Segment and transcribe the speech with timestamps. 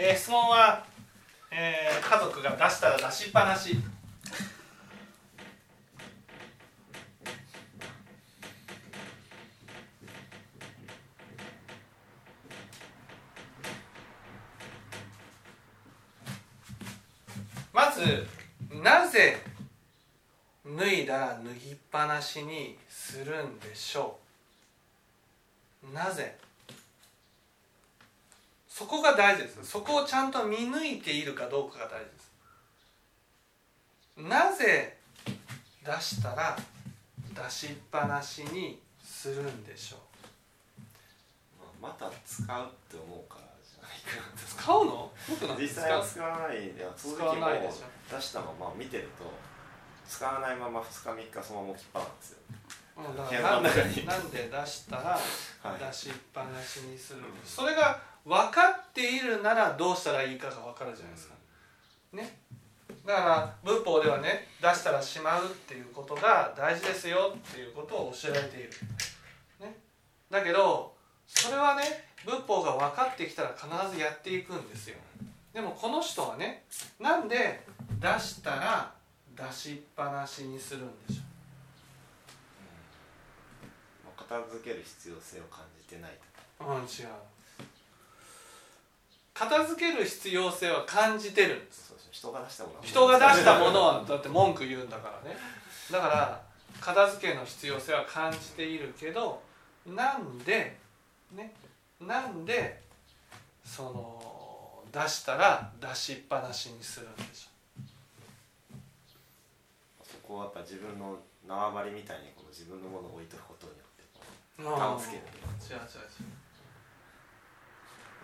[0.00, 0.84] えー、質問は、
[1.50, 3.76] えー、家族が出したら出しっぱなし。
[17.72, 18.24] まず
[18.82, 19.42] なぜ
[20.64, 24.16] 脱いだら脱ぎっぱなしにするんでしょ
[25.82, 25.92] う？
[25.92, 26.38] なぜ？
[28.78, 29.64] そこが大事です。
[29.64, 32.30] そこをちゃんと見抜いているかどうかが大事です。
[34.28, 34.96] なぜ
[35.84, 36.56] 出したら
[37.34, 41.82] 出しっぱなしにするんでしょう？
[41.82, 44.36] また使うって思うからじゃないかな。
[44.36, 45.10] 使うの？
[45.58, 46.64] 実際は使わない。
[46.66, 48.16] いや使わないでしょ。
[48.16, 49.24] 出したまま見てると
[50.08, 52.38] 使わないまま2日3日そのまま置きっぱなんですよ。
[52.98, 55.18] なんでなんで出したら
[55.78, 61.34] 出しっぱなしにする、はい、それが分かっているならどうしたらいいかが分かるじゃないですか。
[62.12, 62.38] ね、
[63.06, 68.70] だから文法ではね出したらしまうっていうことが大事ですよっていうことを教えられている。
[69.60, 69.74] ね、
[70.30, 70.94] だけど
[71.26, 71.82] それはね
[72.26, 74.96] 文法が分かってきたら必ずやっていくんですよ。
[75.54, 76.64] でもこの人はね
[77.00, 77.64] なんで
[77.98, 78.92] 出したら
[79.34, 81.22] 出しっぱなしにするんでしょ
[84.14, 86.18] う、片付ける必要性を感じてない
[86.60, 87.08] うん違う
[89.38, 91.94] 片付ける必要性は感じてるんです。
[92.10, 95.36] 人が出したもの人が出したものはだって文句言うんだからね。
[95.92, 96.42] だから
[96.80, 99.40] 片付けの必要性は感じているけど
[99.86, 100.76] なんで
[101.36, 101.52] ね
[102.00, 102.80] なんで
[103.64, 107.50] その出したら出しっぱなしにするんでしょ
[108.74, 110.04] う。
[110.04, 115.22] そこはやっぱ自分の縄張りみたいにこの自分のものを置いとくことによって感付ける。
[115.62, 116.47] 違う違う違う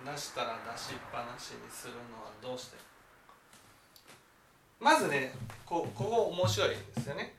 [0.05, 2.77] 出したら出しっぱなしにするのはどうして？
[4.81, 7.35] まずねこここ面白いですよね。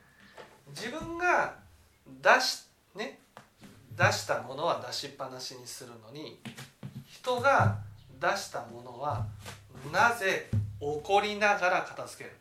[0.68, 1.54] 自分が
[2.22, 3.20] 出しね
[3.96, 6.40] 出したものは出しっぱなしにするのに
[7.08, 7.78] 人が
[8.20, 9.26] 出したものは
[9.92, 10.50] なぜ
[10.80, 12.36] 怒りながら片付ける？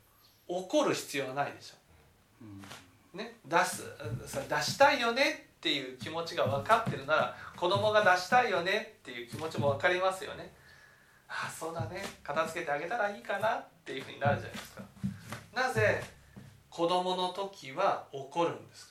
[0.48, 3.18] 怒る必要はないでしょ。
[3.18, 3.84] ね、出す
[4.28, 10.54] 出したいよねっていう気持ちが分かってるなら子供が出したいよねっていう気持ちも分かりますよね。
[11.28, 12.04] ああそうだね。
[12.24, 14.84] 片付けてあげたらいいかなっていうふうになるじゃないですか。
[15.56, 16.04] なぜ
[16.70, 18.86] 子供の時は怒るんです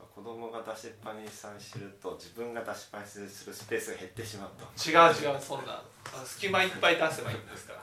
[0.00, 0.04] か？
[0.12, 4.64] 子供が出しっぱにさんすると自分が出しっぱにするスペースが減ってしまうと。
[4.90, 5.80] 違う違うそんな。
[6.24, 7.74] 隙間いっぱい出せばいいんですか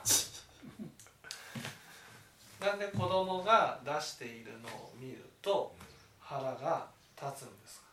[2.60, 2.68] ら。
[2.68, 5.74] なんで子供が出しているのを見ると
[6.20, 6.86] 腹が
[7.20, 7.86] 立つんですか？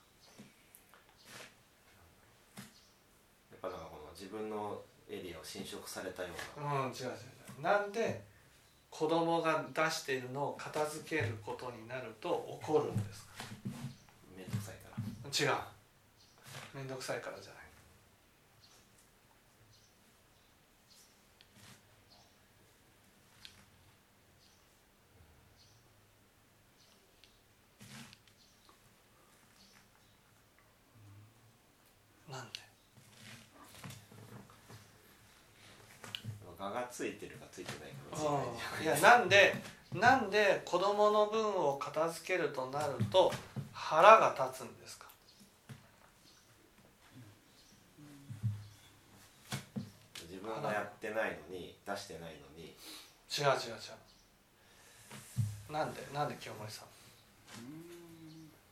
[3.52, 6.86] やっぱだからこの自分のエリアを侵食されたような。
[6.86, 7.12] うん違う違う違
[7.60, 7.62] う。
[7.62, 8.24] なんで
[8.90, 13.32] 子供が出しているのを片付けることになると怒るんですか？
[14.36, 14.96] 面倒くさいから。
[15.28, 15.62] 違う。
[16.74, 17.64] 面倒くさいからじゃない
[36.92, 38.44] ついてるかついてないか
[38.84, 39.56] いやなんで
[39.94, 43.32] なんで子供の分を片付けるとなると
[43.72, 45.08] 腹が立つんですか？
[50.30, 52.76] 自分がやってないのに出してないのに。
[53.30, 53.52] 違う違う違
[55.70, 55.74] う。
[55.74, 56.86] なんでなんで清盛さ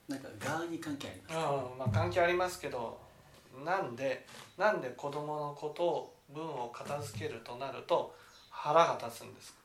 [0.09, 0.11] ん？
[0.11, 1.41] なんか側に関係あります、うん
[1.77, 2.97] まあ、関係ありますけど
[3.65, 4.25] なんで
[4.57, 8.15] なんで子供のことを分を片付けるとなると
[8.49, 9.55] 腹が立つんです。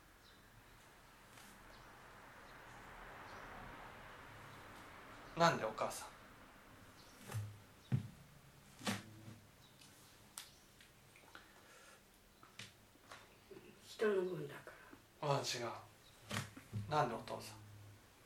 [5.37, 6.09] なんでお母さん。
[13.87, 14.70] 人の分だか
[15.23, 15.29] ら。
[15.31, 15.70] ああ違う。
[16.90, 17.52] なんでお父さ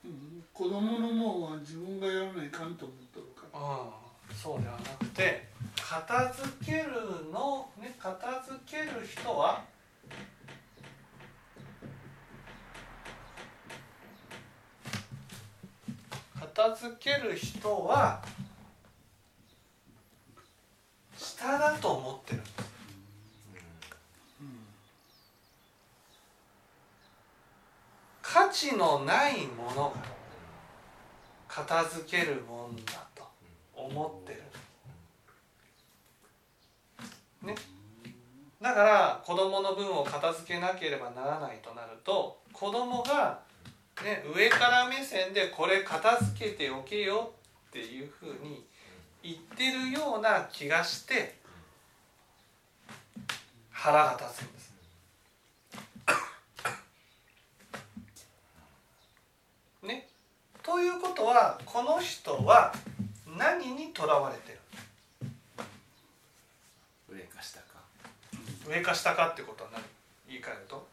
[0.05, 3.61] ん、うん、子供のもんは自分がやらないかんと思っとるから。
[3.61, 5.47] ああそうではなくて
[5.87, 9.63] 片付けるの、ね、片付ける人は
[16.41, 18.25] 片付ける人は
[21.19, 22.39] 下だと思ってる。
[22.39, 22.55] んです、
[28.23, 29.93] 価値のないものが
[31.47, 33.29] 片付けるもんだと
[33.75, 34.43] 思ってる
[37.45, 37.55] ね
[38.64, 43.40] だから子供の分を片付けなければならないとなると子供が
[44.02, 47.34] ね上から目線でこれ片付けておけよ
[47.69, 48.64] っていうふうに
[49.22, 51.34] 言ってるような気がして
[53.70, 54.75] 腹が立つんです。
[59.82, 60.08] ね、
[60.62, 62.75] ということはこの人は
[63.26, 64.61] 何にとらわれてる？
[67.11, 67.63] 上か下
[68.66, 69.82] 上か下かってことは何？
[70.26, 70.88] 言い換えると？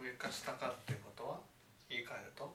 [0.00, 1.38] 上か下かってことは？
[1.90, 2.54] 言い換えると？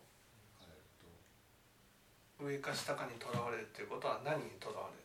[2.40, 5.04] 上か下かにとらわれるっていうことは何にとらわれる？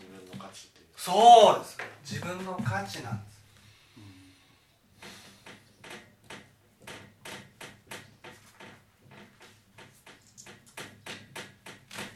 [0.00, 0.86] 自分の価値という。
[0.96, 1.78] そうです。
[2.04, 3.38] 自分の価値なんです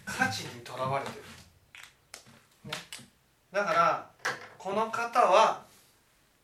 [0.05, 0.29] 価
[0.87, 1.23] 値にとらわれてる、
[2.65, 2.73] ね、
[3.53, 4.11] だから
[4.59, 5.63] この方は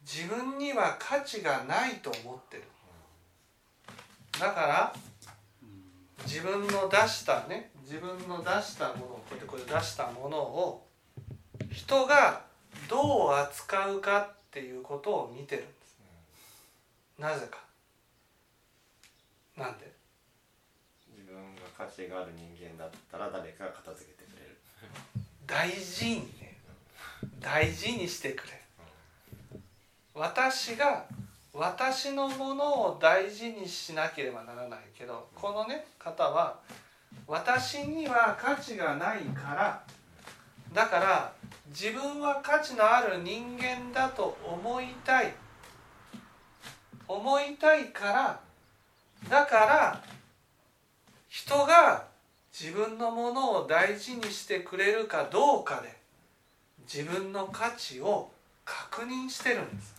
[0.03, 2.65] 自分には価値がないと思ってる。
[4.41, 4.95] だから
[6.25, 10.87] 自分の出したね自分の出したものをこうやってこれ出したものを
[11.73, 12.43] 人が
[12.89, 15.99] どう扱うかっていうことを見てるんです。
[17.19, 17.59] なぜか。
[19.57, 19.91] なんで？
[21.17, 24.18] 自分が価値がある人間だったら誰かが片付けて
[25.49, 26.59] 大事にね
[27.41, 28.61] 大事にしてくれ。
[30.15, 31.07] 私が
[31.55, 36.59] 私のものを大事にしなければならないけどこのね方は
[37.27, 39.83] 私には価値がないから
[40.73, 41.33] だから
[41.69, 45.33] 自分は価値のある人間だと思いたい。
[47.09, 48.41] 思いたいから
[49.31, 50.03] だから
[51.29, 52.05] 人が
[52.53, 55.97] 自分のものを大事にしてくれるかどうかで
[56.93, 58.31] 自分の価値を
[58.65, 59.99] 確認してるんです。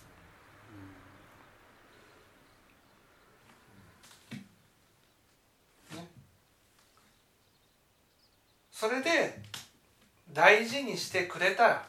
[8.72, 9.38] それで
[10.32, 11.86] 大事にしてくれたら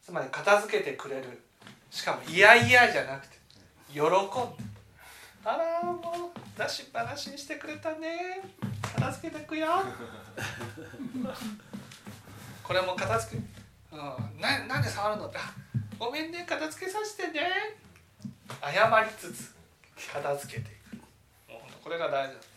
[0.00, 1.42] つまり片付けてくれる。
[1.90, 3.36] しかも嫌々じゃなくて
[3.92, 4.08] 喜んで
[5.44, 8.40] あらもう出しっぱなしにしてくれたね。
[8.82, 9.68] 片付けてくよ。
[12.62, 13.42] これも片付け、
[13.92, 15.38] うん、ななんで触るのって？
[15.38, 15.52] あ
[15.98, 17.40] ごめんね片付けさせてね。
[18.62, 19.54] 謝りつつ
[20.12, 20.96] 片付けていく。
[21.52, 22.48] もうこれが大事なんです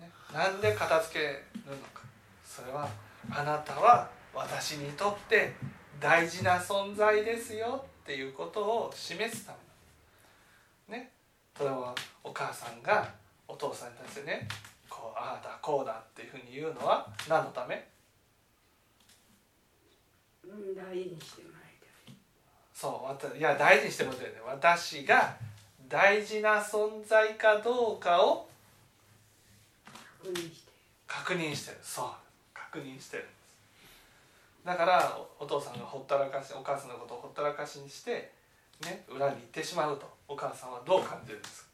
[0.00, 0.10] ね。
[0.32, 2.02] なんで片付けるのか。
[2.44, 2.88] それは
[3.30, 5.54] あなたは私にとって
[6.00, 9.54] 大事な存在ですよっていうことを示すた
[10.88, 10.98] め。
[10.98, 11.12] ね。
[11.56, 11.94] それは
[12.24, 13.08] お母さんが
[13.52, 14.48] お父さんに対してね
[14.88, 17.86] こうああだこうだっていうふうに言うのは何のため？
[20.44, 21.62] うん大事にしてもらい
[22.06, 22.14] たい。
[22.74, 24.40] そういや大事にしてもらってるね。
[24.46, 25.36] 私が
[25.88, 28.48] 大事な存在かどうかを
[30.22, 30.72] 確認して。
[31.06, 31.78] 確認してる。
[31.82, 32.06] そう
[32.54, 33.28] 確認してる
[34.64, 38.32] だからおお父さんがほったらかしお母さんのことをほったらかしにして
[38.82, 41.64] ね裏に行ってしまうとお母さんはどう感じるんです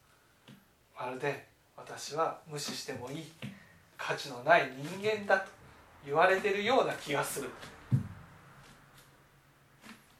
[0.96, 1.06] か？
[1.06, 1.48] まるで
[1.78, 3.25] 私は無視してもいい
[3.97, 5.50] 価値のない人間だと
[6.04, 7.50] 言われてるような気がする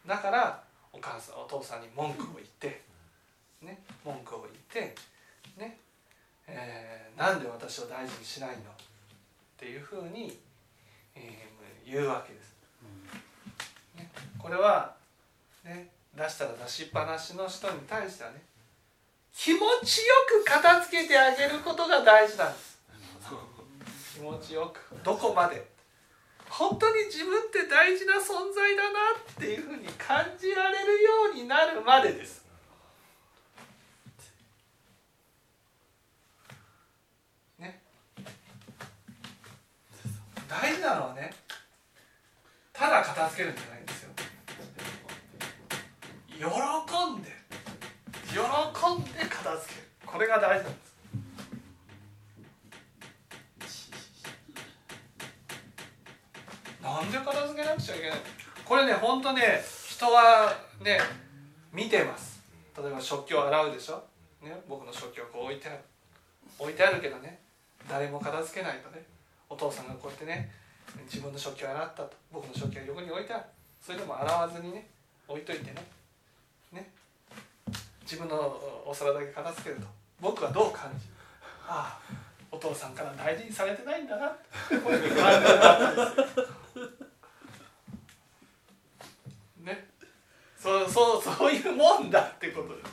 [0.07, 0.63] だから
[0.93, 2.83] お母さんお父さんに文句を言って
[3.63, 4.55] ね文句を言っ
[4.87, 4.95] て
[5.59, 5.77] ね
[6.47, 8.59] えーなんで私を大事にしないのっ
[9.59, 10.39] ていうふうに、
[11.15, 11.59] えー
[11.91, 12.55] 言うわけです。
[13.97, 14.95] ね、これは、
[15.65, 18.43] ね、出したら出しっぱなしの人に対してはね
[19.35, 22.79] 気持ちよく片付けてあげることが大事なんです。
[24.15, 25.65] 気持ちよくどこまで
[26.49, 32.45] 本当に自分って大事な存在だなっていうふうに感じられるようになるまでです。
[37.59, 37.81] ね
[40.49, 41.33] 大事なのはね
[42.73, 44.11] ただ片付けるんじゃないんですよ
[46.39, 46.45] 喜
[47.19, 47.37] んで
[48.31, 49.57] 喜んで片
[50.19, 50.73] これが大事なん
[53.61, 53.93] です。
[56.83, 58.19] なんで片付けなくちゃいけない？
[58.65, 60.99] これね本当ね人はね
[61.73, 62.43] 見てます。
[62.77, 64.03] 例えば食器を洗うでしょ、
[64.43, 65.79] ね、僕の食器をこう置いてある。
[66.59, 67.39] 置いてあるけどね
[67.89, 69.05] 誰も片付けないとね。
[69.49, 70.51] お父さんがこうやってね
[71.05, 72.11] 自分の食器を洗ったと。
[72.33, 73.45] 僕の食器が横に置いてある。
[73.81, 74.89] それでも洗わずにね
[75.29, 75.75] 置いといてね。
[76.73, 76.91] ね。
[78.03, 78.37] 自分の
[78.85, 79.98] お皿だけ片付けると。
[80.21, 81.13] 僕はどう感じる
[81.69, 84.27] ああ父さんから大事にされてないんだな。
[84.27, 85.77] ってこういうふうに感じるわ
[86.17, 86.47] けですよ
[89.65, 89.89] ね。
[90.59, 92.91] そうそうそういうもんだってことです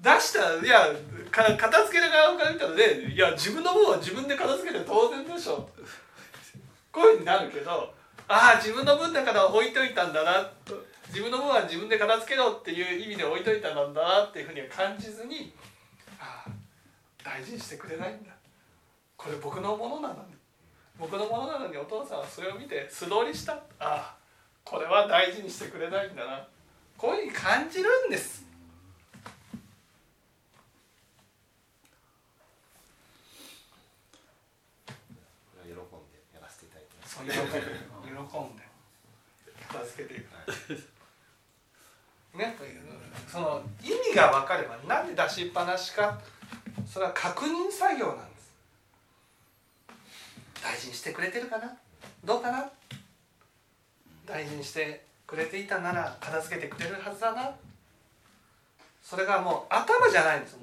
[0.00, 0.94] 出したらいや
[1.30, 5.70] か片付ける側から見たらねいや自分の分は自分で片付けて当然でしょ。
[6.90, 7.94] こういうふうになるけど
[8.28, 10.50] ああ自分の分だから置いといたんだな。
[11.08, 15.54] 自分の分は自分で片付けろっていう意味で置いといたんだなっていうふうには感じずに
[16.22, 16.50] ああ
[17.24, 18.30] 大事にしてくれないんだ。
[19.16, 20.34] これ僕のものなのに。
[20.98, 23.54] 僕のものなのにお父さんはそれを見て素通りした。
[23.54, 24.16] ああ
[24.64, 26.46] これは大事にしてくれないんだな。
[26.96, 28.44] こういうふうに感じるんです。
[34.86, 34.92] こ
[35.64, 37.14] れは喜んでやらせていただいてます。
[37.16, 37.58] そう喜んで。
[38.06, 38.62] 喜んで。
[39.68, 40.30] 片付けていく
[42.34, 42.56] ね。
[43.28, 46.18] その意味が分かればなんで出しっぱなしか
[46.86, 48.52] それは確認作業なんです。
[50.62, 51.76] 大事にしてくれてるかな？
[52.24, 52.70] どうかな？
[54.26, 57.50] 大事にしてくれていたなら片付けてくれるはずだな。
[59.02, 60.56] それがもう頭じゃないんです。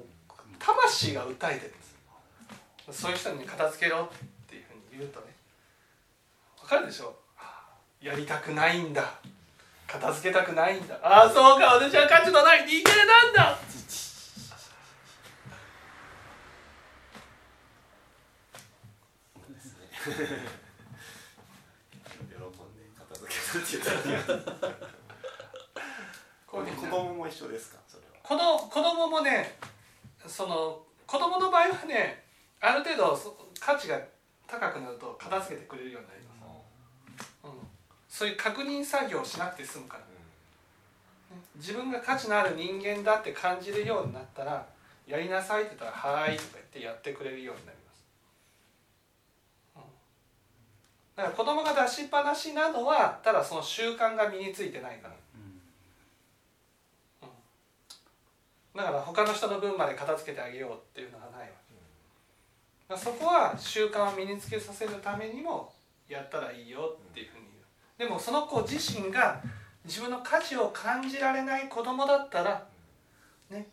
[0.58, 3.02] 魂が訴えてるんです。
[3.02, 4.08] そういう人に片付けろっ
[4.48, 5.26] ていうふうに言うとね
[6.60, 7.14] わかるでしょ？
[7.38, 7.64] あ
[8.02, 9.20] あやりたくないんだ。
[9.90, 10.94] 片付けたくないんだ。
[11.02, 11.74] ああそうか。
[11.74, 13.58] 私は価値のない人間なんだ。
[20.00, 20.28] 喜んで
[22.96, 24.74] 片付けるって言ったら
[26.46, 27.78] 子供も一緒ですか？
[27.88, 28.20] それは。
[28.22, 29.58] 子供子供もね
[30.26, 32.24] その子供の場合はね
[32.60, 34.00] ある程度そ価値が
[34.46, 36.50] 高くなると片付けてくれるようになります、うん、
[38.10, 40.10] そういう確認作業をしなくて済むから。
[41.56, 44.66] 自分が価値のある人間だって感じるようになったら
[45.06, 48.04] やりなさいって言ったら「はーい」とか言ってやってくれるようになります、
[49.76, 49.82] うん、
[51.16, 55.14] だから子供が出しっぱなしなのはただその習慣が身についてないから。
[58.72, 61.46] だから他の人の分まで片付けてあげようっていうのがないわ
[62.88, 62.96] け。
[62.96, 65.72] そこは習慣を身につけさせるためにも
[66.08, 67.50] やったらいいよっていうふうに
[68.00, 69.42] でもその子自身が
[69.84, 72.66] 自分の価値を感じられない子供だったら
[73.50, 73.66] ね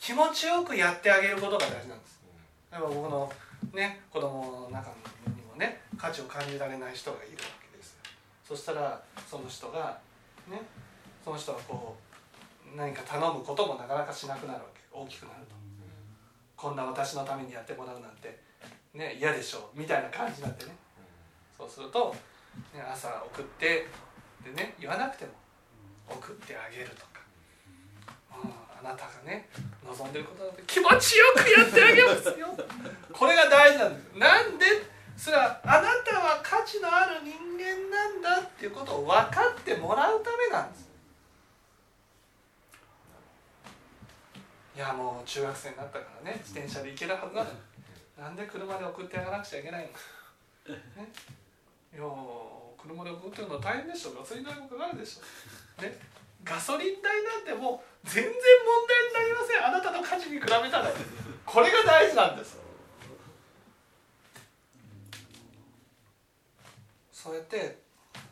[0.00, 2.20] 気持ちよくやってあげることが大事なんです。
[2.72, 3.32] 例えば僕の
[3.72, 4.90] ね子供の中
[5.28, 7.38] にもね価値を感じられない人がいるわ
[7.70, 7.92] けです。
[7.92, 7.98] よ
[8.48, 9.96] そしたらその人が
[10.50, 10.60] ね
[11.24, 11.94] その人がこ
[12.74, 14.80] う何か頼むこともなかなかしなくなるわけ。
[14.92, 15.54] 大きくなると。
[16.56, 18.40] こんな私のためにやってもらうなんて
[18.92, 19.78] ね嫌でしょう。
[19.78, 20.72] みたいな感じになってね。
[21.56, 22.14] そうすると、
[22.92, 23.86] 朝送って
[24.44, 25.32] でね言わなくても
[26.08, 27.20] 送ってあげるとか、
[28.42, 29.48] うん、あなたがね
[29.84, 32.48] 望んでることだって気持ちよくやってあげますよ。
[33.12, 34.18] これが大事なんです。
[34.18, 34.66] なんで
[35.16, 40.88] それはあなたは価値のある人間なんだっていうことを分かってもらうためなんです。
[44.76, 47.56] いやもう中学生になったからね自転車で行けるはずなのに。
[48.18, 49.88] なんで車で送ってやらなくちゃいけない
[50.66, 51.08] の、ね、
[51.92, 52.02] いや
[52.76, 54.12] 車で送ってるの大変でしょ。
[54.12, 55.98] ガソリン代もかかるでしょ、ね、
[56.44, 58.32] ガソリン代なんてもう全然問
[58.86, 59.66] 題になりません。
[59.66, 60.90] あなたの価値に比べたら。
[61.44, 62.58] これが大事なんです。
[67.12, 67.78] そうやって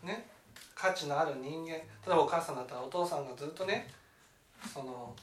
[0.02, 0.28] ね。
[0.74, 1.70] 価値のある人間。
[1.70, 3.88] 例えばお母さんだったらお父さんがずっとね
[4.72, 5.16] その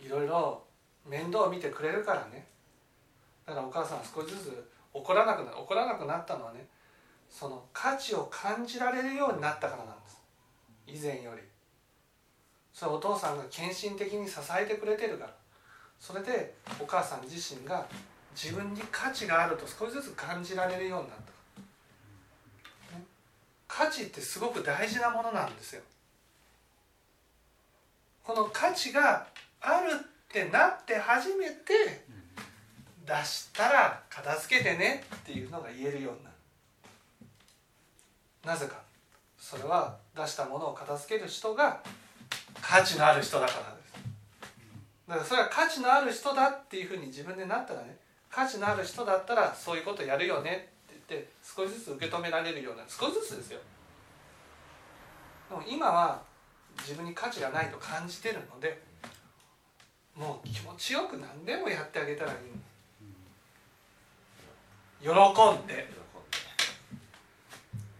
[0.00, 0.64] いろいろ
[1.06, 2.46] 面倒を見てくれるからね。
[3.46, 6.66] だからお母さんは少しずつ怒らなくな怒らなくなったのはね
[7.34, 10.22] その価値を感じられるようになったからなんです。
[10.86, 11.42] 以前より。
[12.72, 15.34] それお父さんが献身的に支えてくれてるから。
[15.98, 17.86] それでお母さん自身が
[18.40, 21.18] 自分に価値があると少しずつ感じられるようになっ
[22.92, 23.04] た、ね、
[23.66, 25.82] 価値ってすごく大事なものなんですよ。
[28.22, 29.26] この価値が
[29.60, 32.04] あるってなって初めて
[33.04, 36.33] 出したら片付けてねっていうのが言えるようになる。
[38.44, 38.82] なぜか。
[39.38, 41.82] それは出したものを片付ける人が
[42.62, 43.92] 価値のある人だからです。
[45.06, 47.98] だからそれは価値のある人だっていうふうに自分でなったらね
[48.30, 53.60] 価値のある人だったらそういうことやるよねって言って少しずつ受け止められるような少しずつですよ。
[55.50, 56.22] でも今は
[56.78, 58.80] 自分に価値がないと感じてるので
[60.14, 62.38] もう気持ちよく何でもやってあげたらいい
[65.02, 66.03] 喜んで喜んで。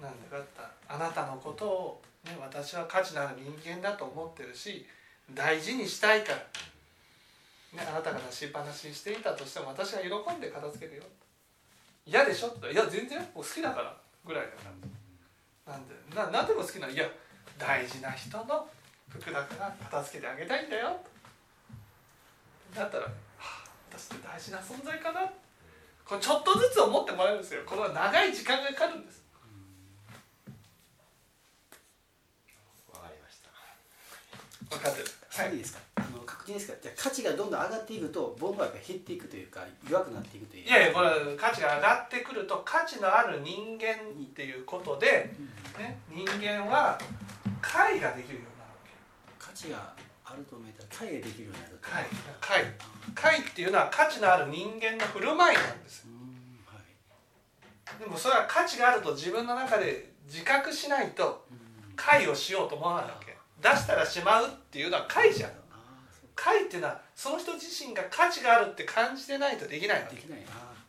[0.05, 4.87] なんでかってあなたのことを、ね、私は価値のある人間だと思ってるし
[5.33, 6.39] 大事にしたいから、
[7.83, 11.05] ね、あなたが出しっぱなしにしていたとしても私は喜んで片付けるよ。
[12.07, 13.97] 嫌でしょ?」って言ったら「いや全然好きだから」
[14.27, 14.57] ぐらいだか
[15.67, 16.93] らなんでな何でも好きなの？
[16.93, 17.09] いや
[17.59, 18.69] 大事な人の
[19.09, 21.01] 服だから片付けてあげたいんだよ。
[22.75, 25.21] だったら、はあ、私って大事な存在かな。
[26.05, 27.63] これちょっとずつ思ってもらえるんですよ。
[27.65, 29.23] これは長い時間がかかるんです
[32.93, 33.51] わかりました
[34.75, 35.09] 分かってる。
[35.31, 35.53] はい。
[35.53, 35.81] いいですか？
[35.97, 36.75] あの確認ですか？
[36.83, 40.67] じゃあ価値がどんどん上がっていくとボンバーが減っていくというか弱くなっていくという。
[40.67, 45.35] いやいやこれ価値が上がってくると価値のある人間っていうことで、
[45.79, 46.99] ね、人間は
[47.61, 48.91] 解ができるようになるわけ。
[49.39, 51.91] 価値があると思えたら解ができるようになると。
[51.91, 52.05] 解
[52.41, 52.65] 解
[53.15, 56.05] 解っていうのは価値のある人間の振る舞いなんです。
[56.05, 58.01] ようんはい。
[58.01, 61.65] でもそれは価値があると自分の中で自覚しないとうん。
[61.97, 63.24] 解をしようと思わないわけ
[63.65, 65.51] 出したらしまうっていうのは解じゃん
[66.37, 70.17] 解っていうのはその人自身が価値があるって感じてないとできないわけ。
[70.17, 70.41] できない。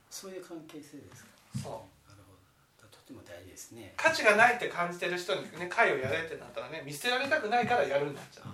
[0.10, 1.29] そういう関係性ですか。
[1.62, 1.72] そう。
[2.10, 2.34] なるほ
[2.82, 2.88] ど。
[2.89, 3.94] とても大事ですね。
[3.96, 8.46] 価値がないって感じてる人にね解をやれってなったらね見捨てられたくないからやるんだっちゃう